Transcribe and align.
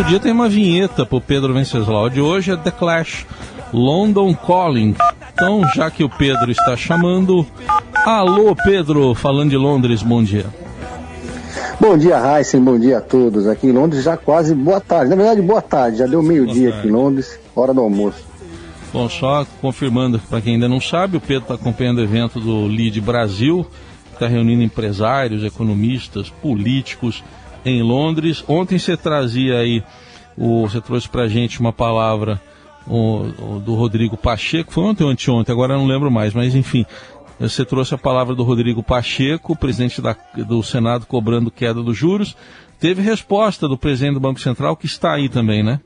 Todo 0.00 0.08
dia 0.08 0.18
tem 0.18 0.32
uma 0.32 0.48
vinheta 0.48 1.04
pro 1.04 1.20
Pedro 1.20 1.52
Venceslau. 1.52 2.08
De 2.08 2.22
hoje 2.22 2.50
é 2.52 2.56
The 2.56 2.70
Clash, 2.70 3.26
London 3.70 4.34
Calling. 4.34 4.96
Então, 5.34 5.60
já 5.74 5.90
que 5.90 6.02
o 6.02 6.08
Pedro 6.08 6.50
está 6.50 6.74
chamando, 6.74 7.46
alô 8.02 8.56
Pedro, 8.56 9.14
falando 9.14 9.50
de 9.50 9.58
Londres, 9.58 10.02
bom 10.02 10.22
dia. 10.22 10.46
Bom 11.78 11.98
dia, 11.98 12.16
Heisen, 12.16 12.62
bom 12.62 12.78
dia 12.78 12.96
a 12.96 13.00
todos. 13.02 13.46
Aqui 13.46 13.66
em 13.66 13.72
Londres 13.72 14.02
já 14.02 14.16
quase 14.16 14.54
boa 14.54 14.80
tarde. 14.80 15.10
Na 15.10 15.16
verdade, 15.16 15.42
boa 15.42 15.60
tarde, 15.60 15.98
já 15.98 16.06
deu 16.06 16.22
meio-dia 16.22 16.70
aqui 16.70 16.88
em 16.88 16.92
Londres, 16.92 17.38
hora 17.54 17.74
do 17.74 17.82
almoço. 17.82 18.24
Bom, 18.94 19.06
só 19.06 19.46
confirmando 19.60 20.18
para 20.18 20.40
quem 20.40 20.54
ainda 20.54 20.66
não 20.66 20.80
sabe, 20.80 21.18
o 21.18 21.20
Pedro 21.20 21.42
está 21.42 21.54
acompanhando 21.56 21.98
o 21.98 22.02
evento 22.02 22.40
do 22.40 22.66
LEAD 22.66 23.02
Brasil, 23.02 23.66
está 24.14 24.26
reunindo 24.26 24.62
empresários, 24.62 25.44
economistas, 25.44 26.30
políticos 26.30 27.22
em 27.64 27.82
Londres. 27.82 28.44
Ontem 28.48 28.78
você 28.78 28.96
trazia 28.96 29.58
aí, 29.58 29.82
o, 30.36 30.62
você 30.62 30.80
trouxe 30.80 31.08
para 31.08 31.28
gente 31.28 31.60
uma 31.60 31.72
palavra 31.72 32.40
o, 32.86 33.26
o, 33.38 33.60
do 33.60 33.74
Rodrigo 33.74 34.16
Pacheco, 34.16 34.72
foi 34.72 34.84
ontem 34.84 35.04
ou 35.04 35.10
anteontem, 35.10 35.52
agora 35.52 35.76
não 35.76 35.86
lembro 35.86 36.10
mais, 36.10 36.34
mas 36.34 36.54
enfim, 36.54 36.84
você 37.38 37.64
trouxe 37.64 37.94
a 37.94 37.98
palavra 37.98 38.34
do 38.34 38.42
Rodrigo 38.42 38.82
Pacheco, 38.82 39.56
presidente 39.56 40.02
da, 40.02 40.14
do 40.36 40.62
Senado 40.62 41.06
cobrando 41.06 41.50
queda 41.50 41.82
dos 41.82 41.96
juros. 41.96 42.36
Teve 42.78 43.02
resposta 43.02 43.68
do 43.68 43.78
presidente 43.78 44.14
do 44.14 44.20
Banco 44.20 44.40
Central, 44.40 44.76
que 44.76 44.86
está 44.86 45.12
aí 45.12 45.28
também, 45.28 45.62
né? 45.62 45.80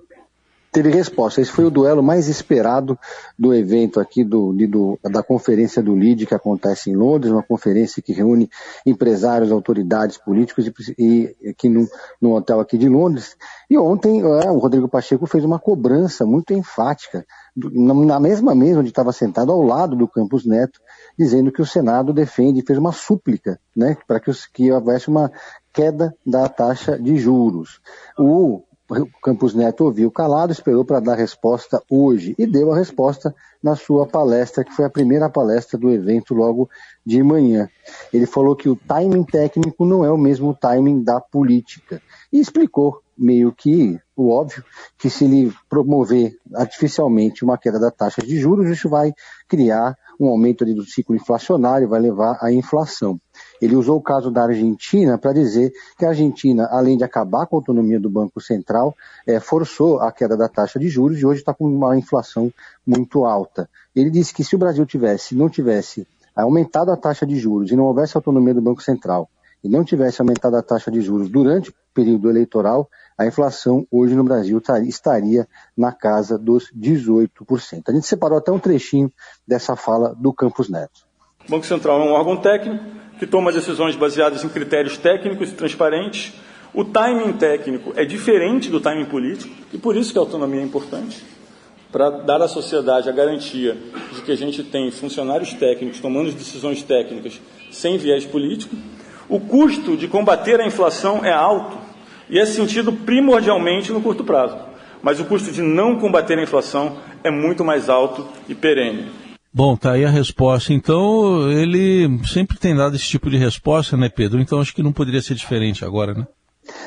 Teve 0.74 0.90
resposta. 0.90 1.40
Esse 1.40 1.52
foi 1.52 1.65
o 1.65 1.71
duelo 1.71 2.02
mais 2.02 2.26
esperado 2.26 2.99
do 3.38 3.54
evento 3.54 4.01
aqui 4.01 4.24
do, 4.24 4.52
do, 4.52 4.99
da 5.04 5.23
conferência 5.23 5.80
do 5.80 5.95
LID 5.95 6.26
que 6.26 6.35
acontece 6.35 6.90
em 6.90 6.96
Londres, 6.96 7.32
uma 7.32 7.45
conferência 7.45 8.02
que 8.02 8.12
reúne 8.12 8.51
empresários, 8.84 9.52
autoridades, 9.52 10.18
políticos 10.18 10.66
e, 10.66 11.37
e 11.45 11.51
aqui 11.51 11.68
no, 11.68 11.87
no, 12.21 12.34
hotel 12.34 12.59
aqui 12.59 12.76
de 12.76 12.88
Londres. 12.88 13.37
E 13.71 13.79
ontem 13.79 14.21
é, 14.21 14.51
o 14.51 14.59
Rodrigo 14.59 14.88
Pacheco 14.88 15.26
fez 15.26 15.45
uma 15.45 15.60
cobrança 15.60 16.26
muito 16.26 16.52
enfática 16.52 17.24
na 17.56 18.18
mesma 18.18 18.52
mesa 18.52 18.80
onde 18.80 18.88
estava 18.88 19.12
sentado 19.12 19.52
ao 19.52 19.62
lado 19.62 19.95
do 19.95 20.09
Campos 20.09 20.45
Neto, 20.45 20.80
dizendo 21.16 21.52
que 21.52 21.62
o 21.62 21.66
Senado 21.66 22.12
defende, 22.12 22.65
fez 22.66 22.77
uma 22.77 22.90
súplica, 22.90 23.60
né, 23.77 23.96
para 24.09 24.18
que, 24.18 24.32
que 24.52 24.73
houvesse 24.73 25.06
uma 25.06 25.30
queda 25.73 26.12
da 26.27 26.49
taxa 26.49 26.99
de 26.99 27.16
juros. 27.16 27.80
O 28.18 28.65
Campos 29.23 29.54
Neto 29.54 29.85
ouviu 29.85 30.10
calado, 30.10 30.52
esperou 30.52 30.85
para 30.85 31.01
dar 31.01 31.15
resposta 31.15 31.82
hoje 31.88 32.35
e 32.38 32.46
deu 32.46 32.71
a 32.71 32.77
resposta 32.77 33.35
na 33.63 33.74
sua 33.74 34.07
palestra, 34.07 34.63
que 34.63 34.73
foi 34.73 34.85
a 34.85 34.90
primeira 34.90 35.30
palestra 35.30 35.79
do 35.79 35.90
evento 35.90 36.35
logo 36.35 36.68
de 37.05 37.23
manhã. 37.23 37.68
Ele 38.12 38.27
falou 38.27 38.55
que 38.55 38.68
o 38.68 38.77
timing 38.77 39.24
técnico 39.24 39.87
não 39.87 40.05
é 40.05 40.10
o 40.10 40.18
mesmo 40.18 40.55
timing 40.55 41.02
da 41.02 41.18
política 41.18 42.02
e 42.30 42.38
explicou 42.38 43.01
meio 43.16 43.52
que 43.52 43.99
o 44.15 44.29
óbvio 44.29 44.62
que 44.99 45.09
se 45.09 45.24
ele 45.24 45.52
promover 45.68 46.37
artificialmente 46.55 47.43
uma 47.43 47.57
queda 47.57 47.80
da 47.80 47.90
taxa 47.90 48.21
de 48.21 48.38
juros, 48.38 48.68
isso 48.68 48.88
vai 48.88 49.15
criar 49.49 49.96
um 50.21 50.29
aumento 50.29 50.62
ali 50.62 50.74
do 50.74 50.85
ciclo 50.85 51.16
inflacionário, 51.16 51.88
vai 51.88 52.01
levar 52.01 52.38
à 52.40 52.52
inflação. 52.52 53.18
Ele 53.60 53.77
usou 53.77 53.97
o 53.97 54.02
caso 54.02 54.30
da 54.30 54.45
Argentina 54.45 55.16
para 55.16 55.33
dizer 55.33 55.73
que 55.99 56.05
a 56.05 56.09
Argentina, 56.10 56.69
além 56.71 56.97
de 56.97 57.05
acabar 57.05 57.47
com 57.47 57.57
a 57.57 57.59
autonomia 57.59 58.01
do 58.01 58.11
Banco 58.11 58.41
Central, 58.41 58.95
é, 59.27 59.38
forçou 59.41 60.01
a 60.01 60.11
queda 60.11 60.37
da 60.37 60.49
taxa 60.49 60.79
de 60.79 60.88
juros 60.88 61.19
e 61.19 61.27
hoje 61.27 61.41
está 61.41 61.55
com 61.55 61.65
uma 61.65 61.96
inflação 61.96 62.52
muito 62.87 63.24
alta. 63.24 63.69
Ele 63.95 64.11
disse 64.11 64.34
que 64.34 64.44
se 64.44 64.55
o 64.55 64.59
Brasil 64.59 64.84
tivesse, 64.84 65.34
não 65.34 65.49
tivesse 65.49 66.06
aumentado 66.34 66.91
a 66.91 66.97
taxa 66.97 67.25
de 67.25 67.37
juros 67.37 67.71
e 67.71 67.77
não 67.77 67.84
houvesse 67.84 68.17
autonomia 68.17 68.55
do 68.55 68.61
Banco 68.61 68.83
Central 68.83 69.28
e 69.62 69.69
não 69.69 69.84
tivesse 69.84 70.21
aumentado 70.21 70.57
a 70.57 70.62
taxa 70.62 70.91
de 70.91 71.01
juros 71.01 71.31
durante 71.31 71.71
o 71.71 71.75
período 71.95 72.28
eleitoral, 72.28 72.89
a 73.17 73.25
inflação 73.25 73.87
hoje 73.91 74.15
no 74.15 74.25
Brasil 74.25 74.61
estaria 74.87 75.49
na 75.77 75.93
casa 75.93 76.37
dos 76.37 76.71
18%. 76.77 77.84
A 77.87 77.93
gente 77.93 78.07
separou 78.07 78.37
até 78.37 78.53
um 78.53 78.59
trechinho 78.59 79.11
dessa 79.47 79.75
fala 79.75 80.15
do 80.15 80.33
Campos 80.34 80.69
Neto. 80.69 81.07
O 81.47 81.51
Banco 81.51 81.65
Central 81.65 82.03
é 82.03 82.05
um 82.05 82.12
órgão 82.12 82.37
técnico 82.37 83.03
que 83.19 83.27
toma 83.27 83.53
decisões 83.53 83.97
baseadas 83.97 84.45
em 84.45 84.49
critérios 84.49 84.97
técnicos 84.99 85.51
e 85.51 85.53
transparentes. 85.53 86.33
O 86.73 86.85
timing 86.85 87.33
técnico 87.35 87.93
é 87.97 88.05
diferente 88.05 88.69
do 88.69 88.81
timing 88.81 89.05
político 89.05 89.55
e 89.73 89.79
por 89.79 89.97
isso 89.97 90.13
que 90.13 90.19
a 90.19 90.23
autonomia 90.23 90.61
é 90.61 90.65
importante 90.65 91.35
para 91.95 92.11
dar 92.11 92.43
à 92.43 92.49
sociedade 92.49 93.09
a 93.09 93.13
garantia 93.13 93.79
de 94.13 94.23
que 94.23 94.33
a 94.33 94.37
gente 94.37 94.65
tem 94.65 94.91
funcionários 94.91 95.55
técnicos 95.55 96.01
tomando 96.01 96.33
decisões 96.33 96.83
técnicas 96.83 97.41
sem 97.71 97.97
viés 97.97 98.27
político. 98.27 98.75
O 99.29 99.39
custo 99.39 99.97
de 99.97 100.09
combater 100.09 100.61
a 100.61 100.67
inflação 100.67 101.25
é 101.25 101.33
alto 101.33 101.79
e 102.29 102.41
é 102.41 102.45
sentido 102.45 102.93
primordialmente 102.93 103.93
no 103.93 104.01
curto 104.01 104.25
prazo, 104.25 104.59
mas 105.01 105.21
o 105.21 105.25
custo 105.25 105.53
de 105.53 105.63
não 105.63 106.01
combater 106.01 106.37
a 106.37 106.43
inflação 106.43 106.97
é 107.23 107.31
muito 107.31 107.65
mais 107.65 107.89
alto 107.89 108.27
e 108.49 108.57
perene. 108.57 109.07
Bom, 109.56 109.76
tá 109.76 109.92
aí 109.92 110.04
a 110.04 110.10
resposta. 110.10 110.72
Então, 110.72 111.48
ele 111.48 112.20
sempre 112.25 112.59
tem 112.59 112.75
dado 112.75 112.97
esse 112.97 113.04
tipo 113.04 113.31
de 113.31 113.37
resposta, 113.37 113.97
né, 113.97 114.09
Pedro? 114.09 114.41
Então, 114.41 114.60
acho 114.60 114.75
que 114.75 114.82
não 114.82 114.92
poderia 114.92 115.22
ser 115.22 115.37
diferente 115.37 115.84
agora, 115.84 116.12
né? 116.12 116.26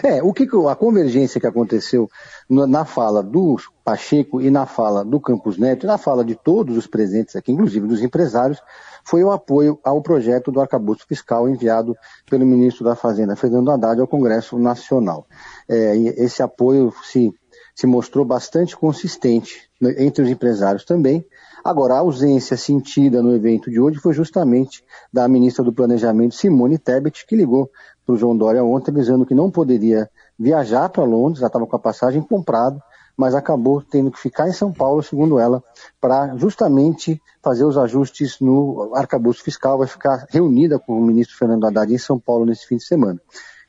É, 0.03 0.21
o 0.21 0.33
que 0.33 0.47
a 0.69 0.75
convergência 0.75 1.39
que 1.39 1.47
aconteceu 1.47 2.09
na 2.49 2.83
fala 2.83 3.23
do 3.23 3.57
Pacheco 3.85 4.41
e 4.41 4.49
na 4.49 4.65
fala 4.65 5.05
do 5.05 5.19
Campos 5.19 5.57
Neto 5.57 5.85
e 5.85 5.87
na 5.87 5.97
fala 5.97 6.25
de 6.25 6.35
todos 6.35 6.75
os 6.75 6.87
presentes 6.87 7.35
aqui, 7.35 7.51
inclusive 7.51 7.87
dos 7.87 8.01
empresários, 8.01 8.59
foi 9.05 9.23
o 9.23 9.31
apoio 9.31 9.79
ao 9.83 10.01
projeto 10.01 10.51
do 10.51 10.59
arcabouço 10.59 11.05
fiscal 11.07 11.47
enviado 11.47 11.95
pelo 12.29 12.45
ministro 12.45 12.83
da 12.83 12.95
Fazenda, 12.95 13.35
Fernando 13.35 13.71
Haddad, 13.71 14.01
ao 14.01 14.07
Congresso 14.07 14.57
Nacional. 14.57 15.25
É, 15.69 15.95
esse 16.17 16.43
apoio 16.43 16.91
se, 17.03 17.31
se 17.77 17.87
mostrou 17.87 18.25
bastante 18.25 18.75
consistente 18.75 19.69
entre 19.97 20.23
os 20.23 20.29
empresários 20.29 20.83
também, 20.83 21.25
Agora, 21.67 21.95
a 21.95 21.99
ausência 21.99 22.55
sentida 22.55 23.21
no 23.21 23.35
evento 23.35 23.69
de 23.69 23.77
hoje 23.77 23.99
foi 23.99 24.13
justamente 24.13 24.81
da 25.11 25.27
ministra 25.27 25.65
do 25.65 25.73
Planejamento, 25.73 26.33
Simone 26.33 26.77
Tebet, 26.77 27.25
que 27.27 27.35
ligou 27.35 27.69
para 28.05 28.15
o 28.15 28.17
João 28.17 28.37
Dória 28.37 28.63
ontem, 28.63 28.89
avisando 28.89 29.25
que 29.25 29.35
não 29.35 29.51
poderia 29.51 30.09
viajar 30.39 30.87
para 30.87 31.03
Londres, 31.03 31.41
já 31.41 31.47
estava 31.47 31.67
com 31.67 31.75
a 31.75 31.79
passagem 31.79 32.21
comprada, 32.21 32.81
mas 33.17 33.35
acabou 33.35 33.81
tendo 33.81 34.09
que 34.09 34.17
ficar 34.17 34.47
em 34.47 34.53
São 34.53 34.71
Paulo, 34.71 35.03
segundo 35.03 35.39
ela, 35.39 35.61
para 35.99 36.37
justamente 36.37 37.21
fazer 37.43 37.65
os 37.65 37.77
ajustes 37.77 38.39
no 38.39 38.91
arcabouço 38.93 39.43
fiscal, 39.43 39.77
vai 39.77 39.87
ficar 39.87 40.25
reunida 40.29 40.79
com 40.79 40.97
o 40.97 41.03
ministro 41.03 41.35
Fernando 41.35 41.65
Haddad 41.65 41.93
em 41.93 41.97
São 41.97 42.17
Paulo 42.17 42.45
nesse 42.45 42.65
fim 42.65 42.77
de 42.77 42.85
semana. 42.85 43.19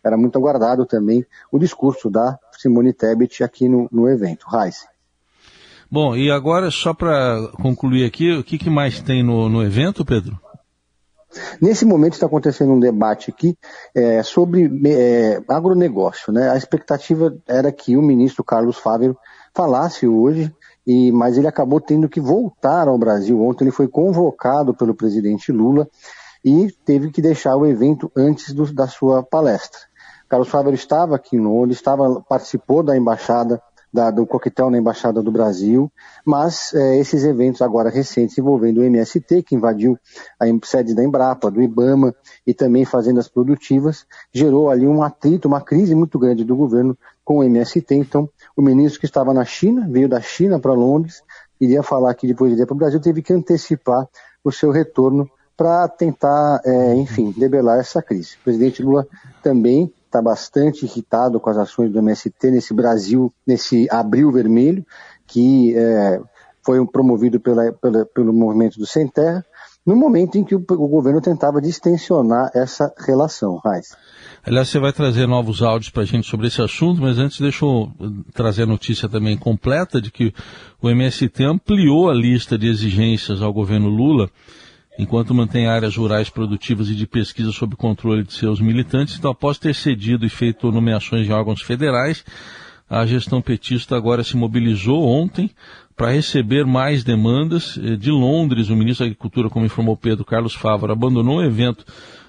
Era 0.04 0.16
muito 0.16 0.38
aguardado 0.38 0.86
também 0.86 1.24
o 1.50 1.58
discurso 1.58 2.10
da 2.10 2.38
Simone 2.52 2.92
Tebet 2.92 3.42
aqui 3.42 3.68
no, 3.68 3.88
no 3.90 4.08
evento. 4.08 4.46
Raiz. 4.46 4.86
Bom, 5.90 6.14
e 6.14 6.30
agora, 6.30 6.70
só 6.70 6.92
para 6.92 7.48
concluir 7.62 8.04
aqui, 8.04 8.32
o 8.32 8.44
que, 8.44 8.58
que 8.58 8.68
mais 8.68 9.00
tem 9.00 9.22
no, 9.22 9.48
no 9.48 9.62
evento, 9.62 10.04
Pedro? 10.04 10.38
Nesse 11.60 11.84
momento 11.84 12.14
está 12.14 12.26
acontecendo 12.26 12.72
um 12.72 12.80
debate 12.80 13.30
aqui 13.30 13.56
é, 13.94 14.22
sobre 14.22 14.70
é, 14.86 15.42
agronegócio. 15.48 16.32
Né? 16.32 16.50
A 16.50 16.56
expectativa 16.56 17.36
era 17.46 17.70
que 17.70 17.96
o 17.96 18.02
ministro 18.02 18.42
Carlos 18.42 18.78
Fávero 18.78 19.16
falasse 19.54 20.06
hoje, 20.06 20.54
e, 20.86 21.12
mas 21.12 21.36
ele 21.36 21.46
acabou 21.46 21.80
tendo 21.80 22.08
que 22.08 22.20
voltar 22.20 22.88
ao 22.88 22.98
Brasil. 22.98 23.40
Ontem 23.42 23.64
ele 23.64 23.70
foi 23.70 23.88
convocado 23.88 24.74
pelo 24.74 24.94
presidente 24.94 25.52
Lula 25.52 25.88
e 26.44 26.72
teve 26.84 27.10
que 27.10 27.22
deixar 27.22 27.56
o 27.56 27.66
evento 27.66 28.10
antes 28.16 28.52
do, 28.52 28.72
da 28.72 28.86
sua 28.86 29.22
palestra. 29.22 29.80
Carlos 30.28 30.48
Fávero 30.48 30.74
estava 30.74 31.16
aqui 31.16 31.36
em 31.36 31.40
Londres, 31.40 31.78
estava, 31.78 32.20
participou 32.20 32.82
da 32.82 32.96
embaixada 32.96 33.62
da, 33.92 34.10
do 34.10 34.26
coquetel 34.26 34.70
na 34.70 34.78
Embaixada 34.78 35.22
do 35.22 35.32
Brasil, 35.32 35.90
mas 36.24 36.72
é, 36.74 36.98
esses 36.98 37.24
eventos 37.24 37.62
agora 37.62 37.90
recentes 37.90 38.36
envolvendo 38.36 38.78
o 38.78 38.84
MST, 38.84 39.42
que 39.42 39.54
invadiu 39.54 39.98
a 40.38 40.44
sede 40.64 40.94
da 40.94 41.02
Embrapa, 41.02 41.50
do 41.50 41.62
IBAMA 41.62 42.14
e 42.46 42.52
também 42.52 42.84
fazendas 42.84 43.28
produtivas, 43.28 44.06
gerou 44.32 44.70
ali 44.70 44.86
um 44.86 45.02
atrito, 45.02 45.48
uma 45.48 45.60
crise 45.60 45.94
muito 45.94 46.18
grande 46.18 46.44
do 46.44 46.54
governo 46.54 46.96
com 47.24 47.38
o 47.38 47.44
MST. 47.44 47.94
Então, 47.94 48.28
o 48.56 48.62
ministro 48.62 49.00
que 49.00 49.06
estava 49.06 49.32
na 49.32 49.44
China, 49.44 49.88
veio 49.90 50.08
da 50.08 50.20
China 50.20 50.58
para 50.58 50.72
Londres, 50.72 51.22
iria 51.60 51.82
falar 51.82 52.14
que 52.14 52.26
depois 52.26 52.54
de 52.54 52.62
ir 52.62 52.66
para 52.66 52.74
o 52.74 52.78
Brasil, 52.78 53.00
teve 53.00 53.22
que 53.22 53.32
antecipar 53.32 54.06
o 54.44 54.52
seu 54.52 54.70
retorno 54.70 55.28
para 55.58 55.88
tentar, 55.88 56.60
é, 56.64 56.94
enfim, 56.94 57.34
debelar 57.36 57.80
essa 57.80 58.00
crise. 58.00 58.36
O 58.40 58.44
presidente 58.44 58.80
Lula 58.80 59.04
também 59.42 59.92
está 60.06 60.22
bastante 60.22 60.86
irritado 60.86 61.40
com 61.40 61.50
as 61.50 61.58
ações 61.58 61.90
do 61.90 61.98
MST 61.98 62.52
nesse 62.52 62.72
Brasil, 62.72 63.34
nesse 63.44 63.88
abril 63.90 64.30
vermelho, 64.30 64.86
que 65.26 65.76
é, 65.76 66.20
foi 66.64 66.86
promovido 66.86 67.40
pela, 67.40 67.72
pela, 67.72 68.06
pelo 68.06 68.32
movimento 68.32 68.78
do 68.78 68.86
Sem 68.86 69.08
Terra, 69.08 69.44
no 69.84 69.96
momento 69.96 70.38
em 70.38 70.44
que 70.44 70.54
o, 70.54 70.58
o 70.58 70.88
governo 70.88 71.20
tentava 71.20 71.60
distensionar 71.60 72.52
essa 72.54 72.94
relação. 72.96 73.56
Raiz. 73.56 73.96
Aliás, 74.46 74.68
você 74.68 74.78
vai 74.78 74.92
trazer 74.92 75.26
novos 75.26 75.60
áudios 75.60 75.90
para 75.90 76.04
a 76.04 76.06
gente 76.06 76.28
sobre 76.28 76.46
esse 76.46 76.62
assunto, 76.62 77.02
mas 77.02 77.18
antes 77.18 77.40
deixa 77.40 77.64
eu 77.64 77.90
trazer 78.32 78.62
a 78.62 78.66
notícia 78.66 79.08
também 79.08 79.36
completa 79.36 80.00
de 80.00 80.12
que 80.12 80.32
o 80.80 80.88
MST 80.88 81.42
ampliou 81.42 82.08
a 82.08 82.14
lista 82.14 82.56
de 82.56 82.68
exigências 82.68 83.42
ao 83.42 83.52
governo 83.52 83.88
Lula 83.88 84.30
enquanto 84.98 85.32
mantém 85.32 85.68
áreas 85.68 85.96
rurais 85.96 86.28
produtivas 86.28 86.88
e 86.90 86.94
de 86.94 87.06
pesquisa 87.06 87.52
sob 87.52 87.76
controle 87.76 88.24
de 88.24 88.32
seus 88.32 88.60
militantes. 88.60 89.16
Então, 89.16 89.30
após 89.30 89.56
ter 89.56 89.74
cedido 89.74 90.26
e 90.26 90.28
feito 90.28 90.72
nomeações 90.72 91.26
em 91.26 91.32
órgãos 91.32 91.62
federais, 91.62 92.24
a 92.90 93.06
gestão 93.06 93.40
petista 93.40 93.96
agora 93.96 94.24
se 94.24 94.36
mobilizou 94.36 95.06
ontem 95.06 95.50
para 95.96 96.10
receber 96.10 96.64
mais 96.66 97.04
demandas. 97.04 97.78
Eh, 97.78 97.96
de 97.96 98.10
Londres, 98.10 98.70
o 98.70 98.76
ministro 98.76 99.04
da 99.04 99.10
Agricultura, 99.10 99.48
como 99.48 99.66
informou 99.66 99.96
Pedro 99.96 100.24
Carlos 100.24 100.54
Fávaro, 100.54 100.92
abandonou 100.92 101.38
o 101.38 101.44
evento, 101.44 101.84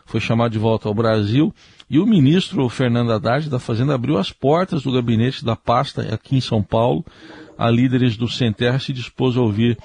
foi 0.05 0.19
chamado 0.19 0.51
de 0.51 0.59
volta 0.59 0.87
ao 0.87 0.93
Brasil. 0.93 1.53
E 1.89 1.97
o 1.97 2.05
ministro 2.05 2.69
Fernando 2.69 3.11
Haddad 3.11 3.49
da 3.49 3.57
Fazenda 3.57 3.95
abriu 3.95 4.17
as 4.17 4.31
portas 4.31 4.83
do 4.83 4.91
gabinete 4.91 5.43
da 5.43 5.55
pasta 5.55 6.13
aqui 6.13 6.35
em 6.35 6.41
São 6.41 6.61
Paulo. 6.61 7.03
A 7.57 7.69
líderes 7.69 8.15
do 8.15 8.27
Centerra 8.27 8.79
se 8.79 8.93
dispôs 8.93 9.35
a 9.35 9.41
ouvir 9.41 9.77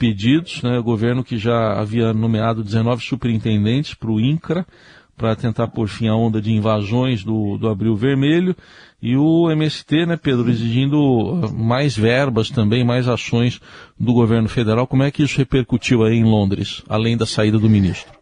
pedidos, 0.00 0.62
né, 0.62 0.78
o 0.78 0.82
governo 0.82 1.22
que 1.22 1.36
já 1.36 1.78
havia 1.78 2.14
nomeado 2.14 2.64
19 2.64 3.04
superintendentes 3.04 3.92
para 3.92 4.10
o 4.10 4.18
INCRA, 4.18 4.66
para 5.14 5.36
tentar 5.36 5.68
pôr 5.68 5.86
fim 5.86 6.08
à 6.08 6.14
onda 6.14 6.40
de 6.40 6.50
invasões 6.50 7.22
do, 7.22 7.58
do 7.58 7.68
Abril 7.68 7.94
Vermelho, 7.94 8.56
e 9.02 9.14
o 9.14 9.50
MST, 9.50 10.06
né, 10.06 10.16
Pedro, 10.16 10.48
exigindo 10.48 10.96
uh, 10.98 11.52
mais 11.54 11.94
verbas 11.94 12.48
também, 12.48 12.82
mais 12.82 13.06
ações 13.06 13.60
do 13.98 14.14
governo 14.14 14.48
federal. 14.48 14.86
Como 14.86 15.02
é 15.02 15.10
que 15.10 15.22
isso 15.22 15.36
repercutiu 15.36 16.02
aí 16.02 16.16
em 16.16 16.24
Londres, 16.24 16.82
além 16.88 17.14
da 17.14 17.26
saída 17.26 17.58
do 17.58 17.68
ministro? 17.68 18.19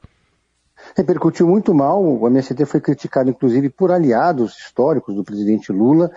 Repercutiu 0.99 1.47
muito 1.47 1.73
mal. 1.73 2.03
O 2.03 2.27
MST 2.27 2.65
foi 2.65 2.81
criticado, 2.81 3.31
inclusive, 3.31 3.71
por 3.71 3.93
aliados 3.93 4.56
históricos 4.59 5.15
do 5.15 5.23
presidente 5.23 5.73
Lula, 5.73 6.11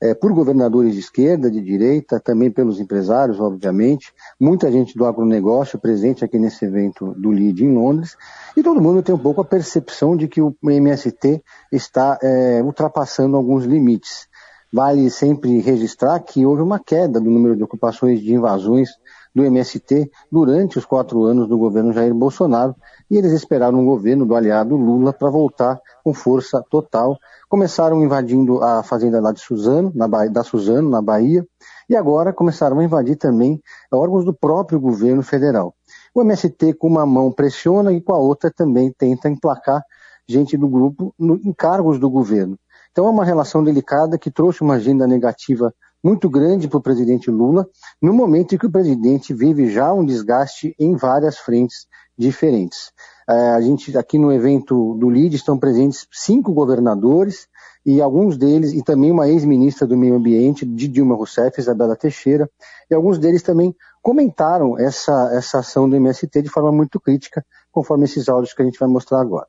é, 0.00 0.14
por 0.14 0.32
governadores 0.32 0.92
de 0.92 1.00
esquerda, 1.00 1.50
de 1.50 1.60
direita, 1.62 2.20
também 2.20 2.50
pelos 2.50 2.78
empresários, 2.78 3.40
obviamente. 3.40 4.12
Muita 4.38 4.70
gente 4.70 4.96
do 4.96 5.06
agronegócio 5.06 5.78
presente 5.78 6.24
aqui 6.24 6.38
nesse 6.38 6.66
evento 6.66 7.14
do 7.14 7.32
LID 7.32 7.64
em 7.64 7.74
Londres. 7.74 8.16
E 8.54 8.62
todo 8.62 8.80
mundo 8.80 9.02
tem 9.02 9.14
um 9.14 9.18
pouco 9.18 9.40
a 9.40 9.44
percepção 9.44 10.14
de 10.14 10.28
que 10.28 10.42
o 10.42 10.54
MST 10.62 11.42
está 11.72 12.18
é, 12.22 12.62
ultrapassando 12.62 13.36
alguns 13.36 13.64
limites. 13.64 14.28
Vale 14.70 15.08
sempre 15.10 15.60
registrar 15.60 16.20
que 16.20 16.44
houve 16.44 16.60
uma 16.60 16.78
queda 16.78 17.18
do 17.18 17.30
número 17.30 17.56
de 17.56 17.62
ocupações 17.62 18.20
de 18.20 18.34
invasões 18.34 18.90
do 19.36 19.44
MST 19.44 20.10
durante 20.32 20.78
os 20.78 20.86
quatro 20.86 21.24
anos 21.24 21.46
do 21.46 21.58
governo 21.58 21.92
Jair 21.92 22.14
Bolsonaro, 22.14 22.74
e 23.10 23.16
eles 23.16 23.32
esperaram 23.32 23.78
um 23.78 23.84
governo 23.84 24.26
do 24.26 24.34
aliado 24.34 24.76
Lula 24.76 25.12
para 25.12 25.30
voltar 25.30 25.80
com 26.02 26.12
força 26.12 26.62
total. 26.70 27.16
Começaram 27.48 28.02
invadindo 28.02 28.62
a 28.62 28.82
fazenda 28.82 29.20
lá 29.20 29.32
de 29.32 29.40
Suzano, 29.40 29.92
na 29.94 30.08
Bahia, 30.08 30.30
da 30.30 30.42
Suzano, 30.42 30.90
na 30.90 31.00
Bahia, 31.00 31.46
e 31.88 31.94
agora 31.94 32.32
começaram 32.32 32.78
a 32.80 32.84
invadir 32.84 33.16
também 33.16 33.60
órgãos 33.92 34.24
do 34.24 34.34
próprio 34.34 34.80
governo 34.80 35.22
federal. 35.22 35.74
O 36.14 36.22
MST 36.22 36.74
com 36.74 36.88
uma 36.88 37.06
mão 37.06 37.30
pressiona 37.30 37.92
e 37.92 38.00
com 38.00 38.12
a 38.12 38.18
outra 38.18 38.50
também 38.50 38.92
tenta 38.96 39.28
emplacar 39.28 39.82
gente 40.28 40.56
do 40.56 40.68
grupo 40.68 41.14
no, 41.18 41.36
em 41.36 41.52
cargos 41.52 42.00
do 42.00 42.10
governo. 42.10 42.58
Então 42.90 43.06
é 43.06 43.10
uma 43.10 43.24
relação 43.24 43.62
delicada 43.62 44.18
que 44.18 44.30
trouxe 44.30 44.62
uma 44.62 44.74
agenda 44.74 45.06
negativa 45.06 45.72
muito 46.02 46.28
grande 46.28 46.68
para 46.68 46.78
o 46.78 46.82
presidente 46.82 47.30
Lula, 47.30 47.66
no 48.00 48.12
momento 48.12 48.54
em 48.54 48.58
que 48.58 48.66
o 48.66 48.70
presidente 48.70 49.34
vive 49.34 49.68
já 49.68 49.92
um 49.92 50.04
desgaste 50.04 50.74
em 50.78 50.94
várias 50.94 51.36
frentes 51.36 51.86
diferentes. 52.16 52.92
É, 53.28 53.50
a 53.50 53.60
gente 53.60 53.96
aqui 53.96 54.18
no 54.18 54.32
evento 54.32 54.94
do 54.94 55.10
LID 55.10 55.36
estão 55.36 55.58
presentes 55.58 56.06
cinco 56.12 56.52
governadores 56.52 57.48
e 57.84 58.00
alguns 58.00 58.36
deles, 58.36 58.72
e 58.72 58.82
também 58.82 59.12
uma 59.12 59.28
ex-ministra 59.28 59.86
do 59.86 59.96
Meio 59.96 60.16
Ambiente, 60.16 60.66
de 60.66 60.88
Dilma 60.88 61.14
Rousseff, 61.14 61.60
Isabela 61.60 61.94
Teixeira, 61.94 62.50
e 62.90 62.94
alguns 62.94 63.16
deles 63.16 63.42
também 63.42 63.74
comentaram 64.02 64.76
essa, 64.78 65.30
essa 65.32 65.60
ação 65.60 65.88
do 65.88 65.94
MST 65.94 66.42
de 66.42 66.48
forma 66.48 66.72
muito 66.72 66.98
crítica, 66.98 67.44
conforme 67.70 68.04
esses 68.04 68.28
áudios 68.28 68.52
que 68.52 68.62
a 68.62 68.64
gente 68.64 68.78
vai 68.78 68.88
mostrar 68.88 69.20
agora. 69.20 69.46